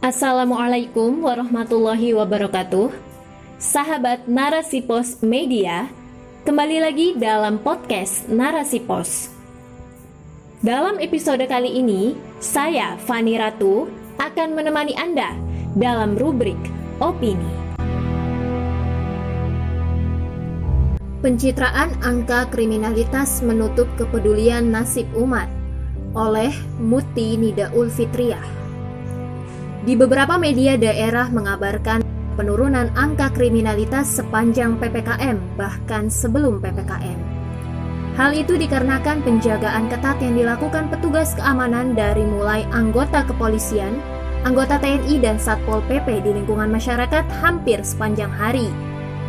Assalamualaikum 0.00 1.20
warahmatullahi 1.20 2.16
wabarakatuh. 2.16 2.88
Sahabat 3.60 4.24
Narasi 4.24 4.80
Pos 4.80 5.20
Media, 5.20 5.92
kembali 6.48 6.80
lagi 6.80 7.12
dalam 7.20 7.60
podcast 7.60 8.24
Narasi 8.24 8.80
Pos. 8.80 9.28
Dalam 10.64 10.96
episode 11.04 11.44
kali 11.44 11.84
ini, 11.84 12.16
saya 12.40 12.96
Fani 12.96 13.36
Ratu 13.36 13.92
akan 14.16 14.56
menemani 14.56 14.96
Anda 14.96 15.36
dalam 15.76 16.16
rubrik 16.16 16.56
opini. 16.96 17.52
Pencitraan 21.20 21.92
angka 22.00 22.48
kriminalitas 22.48 23.44
menutup 23.44 23.84
kepedulian 24.00 24.64
nasib 24.72 25.04
umat 25.12 25.52
oleh 26.16 26.56
Muti 26.80 27.36
Nidaul 27.36 27.92
Fitriah. 27.92 28.59
Di 29.80 29.96
beberapa 29.96 30.36
media 30.36 30.76
daerah 30.76 31.32
mengabarkan 31.32 32.04
penurunan 32.36 32.92
angka 32.92 33.32
kriminalitas 33.32 34.12
sepanjang 34.12 34.76
PPKM, 34.76 35.40
bahkan 35.56 36.12
sebelum 36.12 36.60
PPKM. 36.60 37.16
Hal 38.20 38.36
itu 38.36 38.60
dikarenakan 38.60 39.24
penjagaan 39.24 39.88
ketat 39.88 40.20
yang 40.20 40.36
dilakukan 40.36 40.92
petugas 40.92 41.32
keamanan 41.32 41.96
dari 41.96 42.20
mulai 42.28 42.68
anggota 42.76 43.24
kepolisian, 43.24 43.96
anggota 44.44 44.76
TNI 44.76 45.16
dan 45.16 45.40
Satpol 45.40 45.80
PP 45.88 46.28
di 46.28 46.36
lingkungan 46.36 46.68
masyarakat 46.68 47.24
hampir 47.40 47.80
sepanjang 47.80 48.28
hari. 48.28 48.68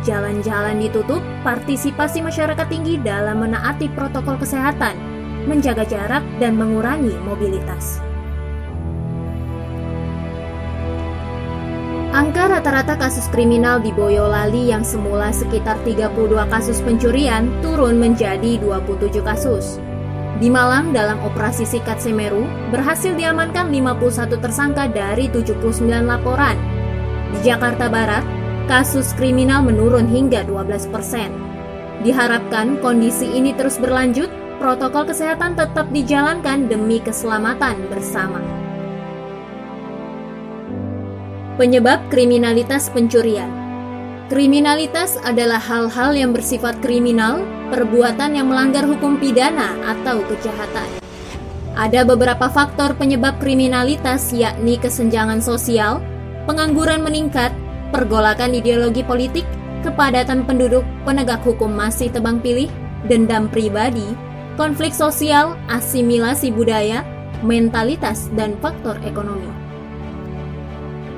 Jalan-jalan 0.04 0.84
ditutup, 0.84 1.24
partisipasi 1.40 2.20
masyarakat 2.20 2.68
tinggi 2.68 3.00
dalam 3.00 3.40
menaati 3.40 3.88
protokol 3.96 4.36
kesehatan, 4.36 5.00
menjaga 5.48 5.88
jarak 5.88 6.20
dan 6.36 6.60
mengurangi 6.60 7.16
mobilitas. 7.24 8.11
Angka 12.12 12.44
rata-rata 12.44 13.00
kasus 13.00 13.24
kriminal 13.32 13.80
di 13.80 13.88
Boyolali 13.88 14.68
yang 14.68 14.84
semula 14.84 15.32
sekitar 15.32 15.80
32 15.80 16.12
kasus 16.52 16.84
pencurian 16.84 17.48
turun 17.64 17.96
menjadi 17.96 18.60
27 18.60 19.24
kasus. 19.24 19.80
Di 20.36 20.52
Malang 20.52 20.92
dalam 20.92 21.24
operasi 21.24 21.64
Sikat 21.64 22.04
Semeru 22.04 22.44
berhasil 22.68 23.16
diamankan 23.16 23.72
51 23.72 24.44
tersangka 24.44 24.92
dari 24.92 25.32
79 25.32 25.88
laporan. 26.04 26.60
Di 27.32 27.48
Jakarta 27.48 27.88
Barat, 27.88 28.28
kasus 28.68 29.16
kriminal 29.16 29.64
menurun 29.64 30.04
hingga 30.04 30.44
12 30.44 30.92
persen. 30.92 31.32
Diharapkan 32.04 32.76
kondisi 32.84 33.24
ini 33.24 33.56
terus 33.56 33.80
berlanjut, 33.80 34.28
protokol 34.60 35.08
kesehatan 35.08 35.56
tetap 35.56 35.88
dijalankan 35.88 36.68
demi 36.68 37.00
keselamatan 37.00 37.88
bersama. 37.88 38.61
Penyebab 41.62 42.10
kriminalitas 42.10 42.90
pencurian 42.90 43.46
Kriminalitas 44.26 45.14
adalah 45.22 45.62
hal-hal 45.62 46.10
yang 46.10 46.34
bersifat 46.34 46.82
kriminal, 46.82 47.46
perbuatan 47.70 48.34
yang 48.34 48.50
melanggar 48.50 48.82
hukum 48.82 49.14
pidana 49.14 49.70
atau 49.86 50.26
kejahatan. 50.26 50.90
Ada 51.78 52.02
beberapa 52.02 52.50
faktor 52.50 52.98
penyebab 52.98 53.38
kriminalitas 53.38 54.34
yakni 54.34 54.74
kesenjangan 54.74 55.38
sosial, 55.38 56.02
pengangguran 56.50 56.98
meningkat, 56.98 57.54
pergolakan 57.94 58.58
ideologi 58.58 59.06
politik, 59.06 59.46
kepadatan 59.86 60.42
penduduk, 60.42 60.82
penegak 61.06 61.46
hukum 61.46 61.70
masih 61.70 62.10
tebang 62.10 62.42
pilih, 62.42 62.66
dendam 63.06 63.46
pribadi, 63.46 64.18
konflik 64.58 64.90
sosial, 64.90 65.54
asimilasi 65.70 66.50
budaya, 66.50 67.06
mentalitas, 67.46 68.26
dan 68.34 68.58
faktor 68.58 68.98
ekonomi. 69.06 69.61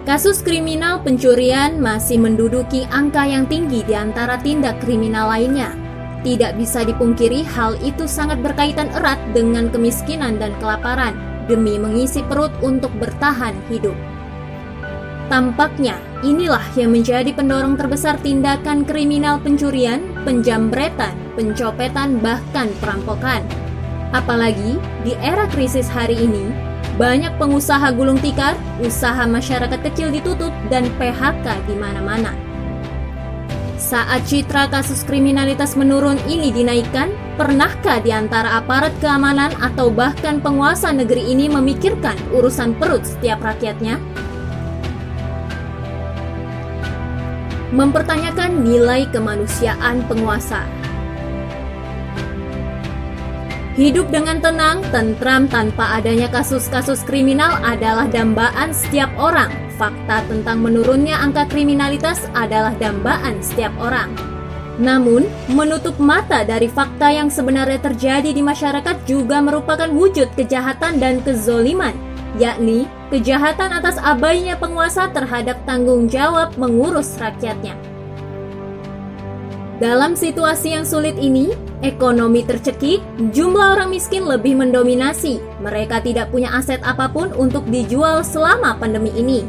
Kasus 0.04 0.44
kriminal 0.44 1.00
pencurian 1.00 1.80
masih 1.80 2.20
menduduki 2.20 2.84
angka 2.92 3.24
yang 3.24 3.48
tinggi 3.48 3.80
di 3.88 3.96
antara 3.96 4.36
tindak 4.36 4.76
kriminal 4.84 5.32
lainnya. 5.32 5.72
Tidak 6.20 6.60
bisa 6.60 6.84
dipungkiri 6.84 7.40
hal 7.40 7.80
itu 7.80 8.04
sangat 8.04 8.36
berkaitan 8.44 8.92
erat 8.92 9.16
dengan 9.32 9.72
kemiskinan 9.72 10.36
dan 10.36 10.52
kelaparan 10.60 11.16
demi 11.48 11.80
mengisi 11.80 12.20
perut 12.20 12.52
untuk 12.60 12.92
bertahan 13.00 13.56
hidup. 13.72 13.96
Tampaknya 15.32 15.96
inilah 16.20 16.64
yang 16.76 16.92
menjadi 16.92 17.32
pendorong 17.32 17.80
terbesar 17.80 18.20
tindakan 18.20 18.84
kriminal 18.84 19.40
pencurian, 19.40 20.04
penjambretan, 20.28 21.16
pencopetan, 21.32 22.20
bahkan 22.20 22.68
perampokan. 22.76 23.40
Apalagi 24.12 24.76
di 25.00 25.16
era 25.16 25.48
krisis 25.48 25.88
hari 25.88 26.28
ini, 26.28 26.73
banyak 26.94 27.34
pengusaha 27.42 27.90
gulung 27.90 28.22
tikar, 28.22 28.54
usaha 28.78 29.26
masyarakat 29.26 29.82
kecil 29.90 30.14
ditutup, 30.14 30.54
dan 30.70 30.86
PHK 30.94 31.66
di 31.66 31.74
mana-mana. 31.74 32.30
Saat 33.74 34.30
citra 34.30 34.70
kasus 34.70 35.02
kriminalitas 35.02 35.74
menurun 35.74 36.16
ini 36.30 36.54
dinaikkan, 36.54 37.10
pernahkah 37.34 37.98
di 38.00 38.14
antara 38.14 38.62
aparat 38.62 38.94
keamanan 39.02 39.50
atau 39.58 39.90
bahkan 39.90 40.38
penguasa 40.38 40.94
negeri 40.94 41.34
ini 41.34 41.50
memikirkan 41.50 42.16
urusan 42.32 42.78
perut 42.78 43.02
setiap 43.02 43.42
rakyatnya? 43.42 43.98
Mempertanyakan 47.74 48.62
nilai 48.62 49.10
kemanusiaan 49.10 50.06
penguasa 50.06 50.62
Hidup 53.74 54.06
dengan 54.14 54.38
tenang, 54.38 54.86
tentram 54.94 55.50
tanpa 55.50 55.98
adanya 55.98 56.30
kasus-kasus 56.30 57.02
kriminal 57.02 57.58
adalah 57.58 58.06
dambaan 58.06 58.70
setiap 58.70 59.10
orang. 59.18 59.50
Fakta 59.74 60.22
tentang 60.30 60.62
menurunnya 60.62 61.18
angka 61.18 61.50
kriminalitas 61.50 62.22
adalah 62.38 62.70
dambaan 62.78 63.42
setiap 63.42 63.74
orang. 63.82 64.14
Namun, 64.78 65.26
menutup 65.50 65.98
mata 65.98 66.46
dari 66.46 66.70
fakta 66.70 67.10
yang 67.10 67.26
sebenarnya 67.26 67.82
terjadi 67.82 68.30
di 68.30 68.46
masyarakat 68.46 68.94
juga 69.10 69.42
merupakan 69.42 69.90
wujud 69.90 70.30
kejahatan 70.38 71.02
dan 71.02 71.18
kezoliman, 71.26 71.98
yakni 72.38 72.86
kejahatan 73.10 73.74
atas 73.74 73.98
abainya 73.98 74.54
penguasa 74.54 75.10
terhadap 75.10 75.58
tanggung 75.66 76.06
jawab 76.06 76.54
mengurus 76.54 77.18
rakyatnya. 77.18 77.93
Dalam 79.84 80.16
situasi 80.16 80.72
yang 80.72 80.88
sulit 80.88 81.12
ini, 81.20 81.52
ekonomi 81.84 82.40
tercekik, 82.40 83.04
jumlah 83.36 83.76
orang 83.76 83.92
miskin 83.92 84.24
lebih 84.24 84.56
mendominasi. 84.56 85.44
Mereka 85.60 86.00
tidak 86.00 86.32
punya 86.32 86.56
aset 86.56 86.80
apa 86.80 87.04
pun 87.12 87.36
untuk 87.36 87.68
dijual 87.68 88.24
selama 88.24 88.80
pandemi 88.80 89.12
ini. 89.12 89.44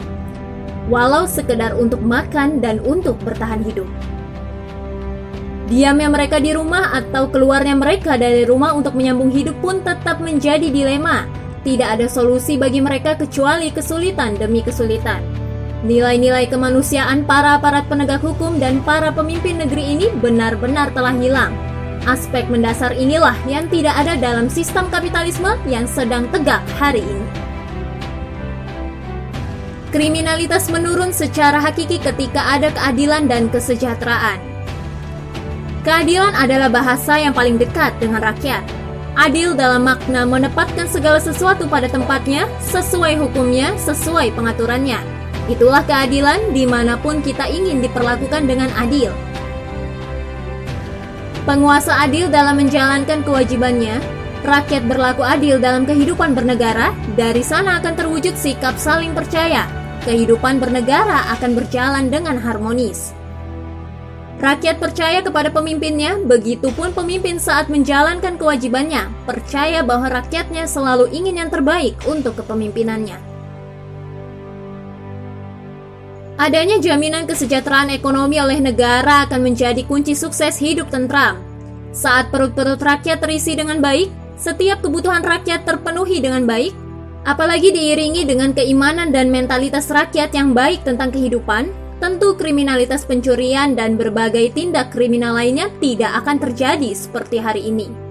Walau 0.91 1.23
sekedar 1.23 1.71
untuk 1.79 2.03
makan 2.03 2.59
dan 2.59 2.83
untuk 2.83 3.15
bertahan 3.23 3.63
hidup. 3.63 3.87
Diamnya 5.71 6.11
mereka 6.11 6.43
di 6.43 6.51
rumah 6.51 6.91
atau 6.91 7.31
keluarnya 7.31 7.79
mereka 7.79 8.19
dari 8.19 8.43
rumah 8.43 8.75
untuk 8.75 8.91
menyambung 8.91 9.31
hidup 9.31 9.55
pun 9.63 9.79
tetap 9.87 10.19
menjadi 10.19 10.67
dilema. 10.67 11.23
Tidak 11.63 11.87
ada 11.87 12.11
solusi 12.11 12.59
bagi 12.59 12.83
mereka 12.83 13.15
kecuali 13.15 13.71
kesulitan 13.71 14.35
demi 14.35 14.59
kesulitan. 14.59 15.34
Nilai-nilai 15.85 16.49
kemanusiaan 16.49 17.29
para 17.29 17.61
aparat 17.61 17.85
penegak 17.85 18.25
hukum 18.25 18.57
dan 18.57 18.81
para 18.81 19.13
pemimpin 19.13 19.61
negeri 19.61 19.93
ini 19.93 20.09
benar-benar 20.17 20.89
telah 20.97 21.13
hilang. 21.13 21.53
Aspek 22.09 22.49
mendasar 22.49 22.97
inilah 22.97 23.37
yang 23.45 23.69
tidak 23.69 23.93
ada 23.93 24.17
dalam 24.17 24.49
sistem 24.49 24.89
kapitalisme 24.89 25.53
yang 25.69 25.85
sedang 25.85 26.25
tegak 26.33 26.65
hari 26.81 27.05
ini. 27.05 27.29
Kriminalitas 29.93 30.73
menurun 30.73 31.13
secara 31.13 31.61
hakiki 31.61 32.01
ketika 32.01 32.41
ada 32.57 32.73
keadilan 32.73 33.29
dan 33.29 33.45
kesejahteraan. 33.53 34.41
Keadilan 35.85 36.33
adalah 36.33 36.73
bahasa 36.73 37.21
yang 37.21 37.37
paling 37.37 37.61
dekat 37.61 37.93
dengan 38.01 38.25
rakyat. 38.25 38.65
Adil 39.15 39.53
dalam 39.53 39.85
makna 39.85 40.25
menempatkan 40.25 40.89
segala 40.89 41.21
sesuatu 41.21 41.69
pada 41.69 41.85
tempatnya, 41.85 42.49
sesuai 42.73 43.21
hukumnya, 43.21 43.77
sesuai 43.79 44.33
pengaturannya 44.33 45.14
Itulah 45.45 45.85
keadilan 45.85 46.57
di 46.57 46.65
mana 46.65 46.97
pun 46.97 47.21
kita 47.21 47.45
ingin 47.45 47.85
diperlakukan 47.85 48.49
dengan 48.49 48.73
adil. 48.73 49.13
Penguasa 51.45 52.01
adil 52.01 52.33
dalam 52.33 52.57
menjalankan 52.57 53.21
kewajibannya, 53.21 54.01
rakyat 54.41 54.89
berlaku 54.89 55.21
adil 55.21 55.61
dalam 55.61 55.85
kehidupan 55.85 56.33
bernegara, 56.33 56.89
dari 57.13 57.45
sana 57.45 57.77
akan 57.77 57.93
terwujud 57.93 58.33
sikap 58.33 58.81
saling 58.81 59.13
percaya. 59.13 59.69
Kehidupan 60.09 60.57
bernegara 60.57 61.29
akan 61.37 61.53
berjalan 61.53 62.09
dengan 62.09 62.41
harmonis. 62.41 63.13
Rakyat 64.41 64.81
percaya 64.81 65.21
kepada 65.21 65.53
pemimpinnya, 65.53 66.17
begitupun 66.25 66.97
pemimpin 66.97 67.37
saat 67.37 67.69
menjalankan 67.69 68.41
kewajibannya, 68.41 69.05
percaya 69.29 69.85
bahwa 69.85 70.09
rakyatnya 70.09 70.65
selalu 70.65 71.13
ingin 71.13 71.45
yang 71.45 71.49
terbaik 71.53 71.93
untuk 72.09 72.41
kepemimpinannya. 72.41 73.34
Adanya 76.35 76.77
jaminan 76.83 77.23
kesejahteraan 77.23 77.91
ekonomi 77.95 78.39
oleh 78.39 78.59
negara 78.59 79.23
akan 79.23 79.39
menjadi 79.51 79.83
kunci 79.87 80.13
sukses 80.13 80.59
hidup 80.59 80.91
tentram. 80.91 81.39
Saat 81.95 82.27
perut-perut 82.27 82.79
rakyat 82.79 83.23
terisi 83.23 83.55
dengan 83.55 83.79
baik, 83.79 84.11
setiap 84.35 84.83
kebutuhan 84.83 85.23
rakyat 85.23 85.63
terpenuhi 85.63 86.19
dengan 86.19 86.43
baik, 86.43 86.75
Apalagi 87.25 87.73
diiringi 87.73 88.21
dengan 88.21 88.53
keimanan 88.53 89.09
dan 89.09 89.33
mentalitas 89.33 89.89
rakyat 89.89 90.29
yang 90.37 90.53
baik 90.53 90.85
tentang 90.85 91.09
kehidupan, 91.09 91.73
tentu 91.97 92.37
kriminalitas 92.37 93.01
pencurian 93.01 93.73
dan 93.73 93.97
berbagai 93.97 94.53
tindak 94.53 94.93
kriminal 94.93 95.33
lainnya 95.33 95.73
tidak 95.81 96.21
akan 96.21 96.37
terjadi 96.37 96.93
seperti 96.93 97.41
hari 97.41 97.65
ini. 97.65 98.04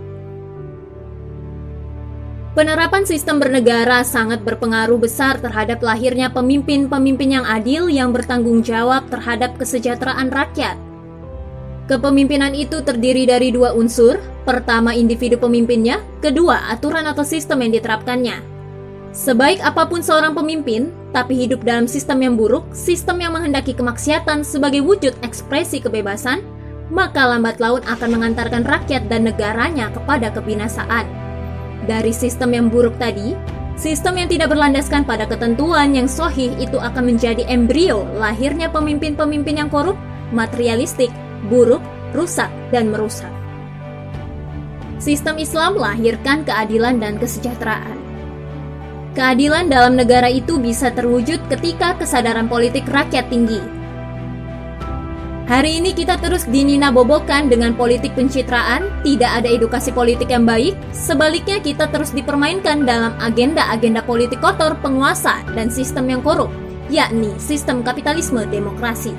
Penerapan 2.55 3.03
sistem 3.03 3.43
bernegara 3.43 4.07
sangat 4.07 4.47
berpengaruh 4.47 5.03
besar 5.03 5.43
terhadap 5.43 5.83
lahirnya 5.83 6.31
pemimpin-pemimpin 6.31 7.43
yang 7.43 7.43
adil 7.43 7.91
yang 7.91 8.15
bertanggung 8.15 8.63
jawab 8.63 9.11
terhadap 9.11 9.59
kesejahteraan 9.59 10.31
rakyat. 10.31 10.79
Kepemimpinan 11.91 12.55
itu 12.55 12.79
terdiri 12.79 13.27
dari 13.27 13.51
dua 13.51 13.75
unsur, 13.75 14.23
pertama 14.47 14.95
individu 14.95 15.35
pemimpinnya, 15.35 15.99
kedua 16.23 16.71
aturan 16.71 17.11
atau 17.11 17.27
sistem 17.27 17.59
yang 17.67 17.75
diterapkannya. 17.75 18.39
Sebaik 19.11 19.59
apa 19.59 19.91
pun 19.91 19.99
seorang 19.99 20.39
pemimpin, 20.39 20.95
tapi 21.11 21.35
hidup 21.35 21.67
dalam 21.67 21.91
sistem 21.91 22.23
yang 22.23 22.39
buruk, 22.39 22.63
sistem 22.71 23.19
yang 23.19 23.35
menghendaki 23.35 23.75
kemaksiatan 23.75 24.47
sebagai 24.47 24.79
wujud 24.87 25.19
ekspresi 25.27 25.83
kebebasan, 25.83 26.39
maka 26.87 27.27
lambat 27.27 27.59
laun 27.59 27.83
akan 27.83 28.15
mengantarkan 28.15 28.63
rakyat 28.63 29.11
dan 29.11 29.27
negaranya 29.27 29.91
kepada 29.91 30.31
kebinasaan. 30.31 31.24
Dari 31.85 32.17
sistem 32.17 32.57
yang 32.57 32.67
buruk 32.73 32.97
tadi, 32.97 33.37
sistem 33.77 34.17
yang 34.17 34.29
tidak 34.33 34.49
berlandaskan 34.49 35.05
pada 35.05 35.29
ketentuan 35.29 35.93
yang 35.93 36.09
sohih 36.09 36.57
itu 36.57 36.81
akan 36.81 37.13
menjadi 37.13 37.45
embrio 37.45 38.09
lahirnya 38.17 38.73
pemimpin-pemimpin 38.73 39.61
yang 39.61 39.69
korup, 39.69 40.01
materialistik, 40.33 41.13
buruk, 41.53 41.85
rusak, 42.17 42.49
dan 42.73 42.89
merusak. 42.89 43.29
Sistem 44.97 45.37
Islam 45.37 45.77
melahirkan 45.77 46.49
keadilan 46.49 46.97
dan 46.97 47.21
kesejahteraan. 47.21 48.01
Keadilan 49.13 49.69
dalam 49.69 50.01
negara 50.01 50.33
itu 50.33 50.57
bisa 50.57 50.89
terwujud 50.89 51.39
ketika 51.53 51.95
kesadaran 52.01 52.49
politik 52.49 52.89
rakyat 52.89 53.29
tinggi. 53.29 53.61
Hari 55.45 55.77
ini 55.77 55.93
kita 55.93 56.17
terus 56.25 56.49
dinina 56.49 56.89
bobokan 56.89 57.53
dengan 57.53 57.77
politik 57.77 58.17
pencitraan, 58.17 58.89
tidak 59.05 59.45
ada 59.45 59.49
edukasi 59.53 59.93
politik 59.93 60.33
yang 60.33 60.49
baik, 60.49 60.73
sebaliknya 60.97 61.61
kita 61.61 61.85
terus 61.93 62.17
dipermainkan 62.17 62.89
dalam 62.89 63.13
agenda-agenda 63.21 64.01
politik 64.09 64.41
kotor 64.41 64.73
penguasa 64.81 65.45
dan 65.53 65.69
sistem 65.69 66.09
yang 66.09 66.25
korup, 66.25 66.49
yakni 66.89 67.29
sistem 67.37 67.85
kapitalisme 67.85 68.41
demokrasi. 68.49 69.13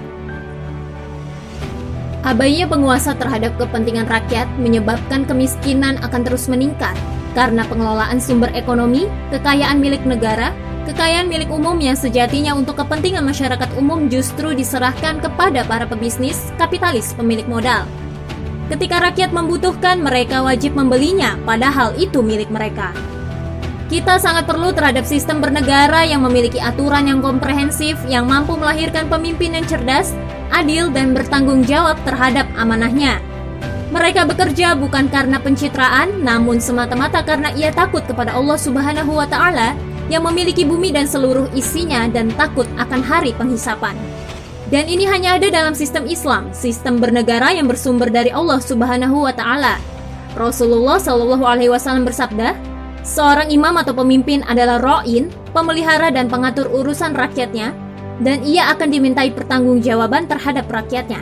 Abainya 2.26 2.66
penguasa 2.66 3.14
terhadap 3.14 3.54
kepentingan 3.62 4.10
rakyat 4.10 4.50
menyebabkan 4.58 5.30
kemiskinan 5.30 6.02
akan 6.02 6.26
terus 6.26 6.50
meningkat 6.50 6.98
karena 7.38 7.62
pengelolaan 7.70 8.18
sumber 8.18 8.50
ekonomi, 8.58 9.06
kekayaan 9.30 9.78
milik 9.78 10.02
negara, 10.02 10.50
kekayaan 10.86 11.26
milik 11.26 11.50
umum 11.50 11.76
yang 11.82 11.98
sejatinya 11.98 12.54
untuk 12.54 12.78
kepentingan 12.78 13.26
masyarakat 13.26 13.70
umum 13.76 14.06
justru 14.08 14.54
diserahkan 14.54 15.18
kepada 15.18 15.66
para 15.66 15.90
pebisnis, 15.90 16.54
kapitalis, 16.62 17.12
pemilik 17.18 17.46
modal. 17.50 17.90
Ketika 18.70 18.98
rakyat 19.02 19.30
membutuhkan, 19.30 20.02
mereka 20.02 20.42
wajib 20.42 20.74
membelinya, 20.74 21.38
padahal 21.46 21.94
itu 21.98 22.22
milik 22.22 22.50
mereka. 22.50 22.94
Kita 23.86 24.18
sangat 24.18 24.50
perlu 24.50 24.74
terhadap 24.74 25.06
sistem 25.06 25.38
bernegara 25.38 26.02
yang 26.02 26.26
memiliki 26.26 26.58
aturan 26.58 27.06
yang 27.06 27.22
komprehensif, 27.22 27.94
yang 28.10 28.26
mampu 28.26 28.58
melahirkan 28.58 29.06
pemimpin 29.06 29.54
yang 29.54 29.66
cerdas, 29.70 30.10
adil, 30.50 30.90
dan 30.90 31.14
bertanggung 31.14 31.62
jawab 31.62 31.94
terhadap 32.02 32.50
amanahnya. 32.58 33.22
Mereka 33.94 34.26
bekerja 34.26 34.74
bukan 34.74 35.14
karena 35.14 35.38
pencitraan, 35.38 36.26
namun 36.26 36.58
semata-mata 36.58 37.22
karena 37.22 37.54
ia 37.54 37.70
takut 37.70 38.02
kepada 38.10 38.34
Allah 38.34 38.58
Subhanahu 38.58 39.14
wa 39.14 39.30
Ta'ala 39.30 39.78
yang 40.10 40.26
memiliki 40.26 40.66
bumi 40.68 40.94
dan 40.94 41.10
seluruh 41.10 41.50
isinya, 41.58 42.06
dan 42.10 42.30
takut 42.34 42.70
akan 42.78 43.02
hari 43.02 43.34
penghisapan. 43.34 43.98
Dan 44.70 44.90
ini 44.90 45.06
hanya 45.06 45.38
ada 45.38 45.48
dalam 45.54 45.78
sistem 45.78 46.10
Islam, 46.10 46.50
sistem 46.50 46.98
bernegara 46.98 47.54
yang 47.54 47.70
bersumber 47.70 48.10
dari 48.10 48.34
Allah 48.34 48.58
Subhanahu 48.58 49.30
wa 49.30 49.34
Ta'ala. 49.34 49.78
Rasulullah 50.34 50.98
Shallallahu 50.98 51.46
Alaihi 51.46 51.70
Wasallam 51.70 52.04
bersabda, 52.04 52.58
seorang 53.06 53.54
imam 53.54 53.78
atau 53.78 53.94
pemimpin 53.94 54.42
adalah 54.50 54.82
roin, 54.82 55.30
pemelihara 55.54 56.10
dan 56.10 56.28
pengatur 56.28 56.66
urusan 56.68 57.14
rakyatnya, 57.14 57.78
dan 58.26 58.42
ia 58.42 58.74
akan 58.74 58.90
dimintai 58.90 59.32
pertanggungjawaban 59.38 60.26
terhadap 60.26 60.66
rakyatnya. 60.68 61.22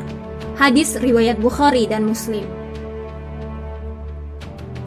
Hadis 0.56 0.96
riwayat 0.96 1.36
Bukhari 1.42 1.84
dan 1.84 2.08
Muslim. 2.08 2.63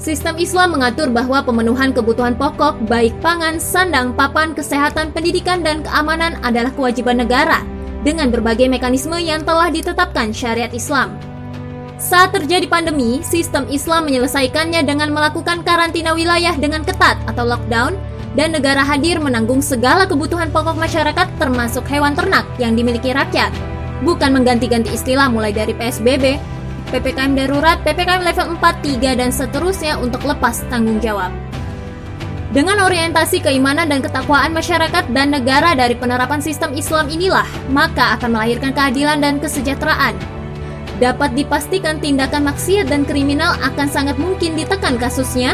Sistem 0.06 0.38
Islam 0.38 0.79
mengatur 0.79 1.11
bahwa 1.11 1.43
pemenuhan 1.43 1.91
kebutuhan 1.91 2.38
pokok 2.38 2.79
baik 2.87 3.11
pangan, 3.19 3.58
sandang, 3.58 4.14
papan, 4.14 4.55
kesehatan, 4.55 5.11
pendidikan, 5.11 5.67
dan 5.67 5.82
keamanan 5.82 6.38
adalah 6.47 6.70
kewajiban 6.70 7.19
negara 7.19 7.67
dengan 8.06 8.31
berbagai 8.31 8.70
mekanisme 8.70 9.19
yang 9.19 9.43
telah 9.43 9.67
ditetapkan 9.67 10.31
syariat 10.31 10.70
Islam. 10.70 11.11
Saat 11.99 12.38
terjadi 12.38 12.70
pandemi, 12.70 13.19
sistem 13.26 13.67
Islam 13.67 14.06
menyelesaikannya 14.06 14.87
dengan 14.87 15.11
melakukan 15.11 15.67
karantina 15.67 16.14
wilayah 16.14 16.55
dengan 16.55 16.87
ketat 16.87 17.19
atau 17.26 17.43
lockdown 17.43 17.99
dan 18.38 18.55
negara 18.55 18.87
hadir 18.87 19.19
menanggung 19.19 19.59
segala 19.59 20.06
kebutuhan 20.06 20.55
pokok 20.55 20.79
masyarakat 20.79 21.26
termasuk 21.43 21.82
hewan 21.91 22.14
ternak 22.14 22.47
yang 22.62 22.79
dimiliki 22.79 23.11
rakyat. 23.11 23.50
Bukan 24.06 24.38
mengganti-ganti 24.38 24.94
istilah 24.94 25.26
mulai 25.26 25.50
dari 25.50 25.75
PSBB, 25.75 26.38
PPKM 26.94 27.35
darurat, 27.35 27.83
PPKM 27.83 28.23
level 28.23 28.47
4, 28.59 29.03
3, 29.03 29.19
dan 29.19 29.31
seterusnya 29.35 29.99
untuk 29.99 30.23
lepas 30.23 30.62
tanggung 30.71 31.03
jawab. 31.03 31.35
Dengan 32.55 32.81
orientasi 32.87 33.43
keimanan 33.43 33.91
dan 33.91 34.00
ketakwaan 34.00 34.55
masyarakat 34.55 35.11
dan 35.11 35.35
negara 35.35 35.75
dari 35.75 35.99
penerapan 35.99 36.41
sistem 36.41 36.73
Islam 36.73 37.11
inilah, 37.11 37.44
maka 37.69 38.17
akan 38.17 38.38
melahirkan 38.38 38.73
keadilan 38.73 39.19
dan 39.19 39.43
kesejahteraan. 39.43 40.15
Dapat 41.03 41.37
dipastikan 41.37 42.00
tindakan 42.00 42.49
maksiat 42.49 42.88
dan 42.88 43.05
kriminal 43.05 43.59
akan 43.61 43.91
sangat 43.91 44.17
mungkin 44.17 44.56
ditekan 44.56 44.97
kasusnya, 44.97 45.53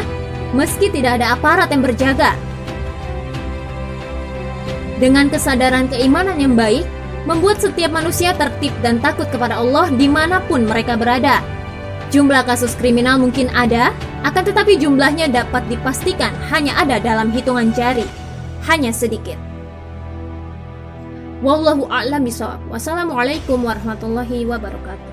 meski 0.55 0.87
tidak 0.87 1.19
ada 1.19 1.35
aparat 1.35 1.67
yang 1.73 1.83
berjaga, 1.83 2.31
dengan 5.03 5.27
kesadaran 5.27 5.91
keimanan 5.91 6.39
yang 6.39 6.55
baik, 6.55 6.87
membuat 7.23 7.63
setiap 7.63 7.91
manusia 7.91 8.35
tertib 8.35 8.71
dan 8.83 8.99
takut 8.99 9.27
kepada 9.31 9.59
Allah 9.59 9.87
di 9.91 10.07
mana 10.11 10.43
pun 10.45 10.67
mereka 10.67 10.99
berada. 10.99 11.39
Jumlah 12.13 12.45
kasus 12.45 12.77
kriminal 12.77 13.17
mungkin 13.17 13.49
ada, 13.55 13.89
akan 14.21 14.43
tetapi 14.45 14.77
jumlahnya 14.77 15.31
dapat 15.33 15.65
dipastikan 15.65 16.29
hanya 16.53 16.77
ada 16.77 17.01
dalam 17.01 17.33
hitungan 17.33 17.73
jari, 17.73 18.05
hanya 18.69 18.93
sedikit. 18.93 19.39
Wallahu 21.43 21.89
a'lam 21.91 22.23
bishawab. 22.23 22.61
Wassalamualaikum 22.71 23.59
warahmatullahi 23.65 24.47
wabarakatuh. 24.47 25.12